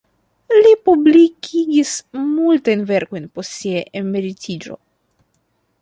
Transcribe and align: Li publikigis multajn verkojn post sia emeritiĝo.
Li 0.67 0.71
publikigis 0.87 1.91
multajn 2.23 2.81
verkojn 2.93 3.31
post 3.37 3.55
sia 3.61 3.85
emeritiĝo. 4.03 4.81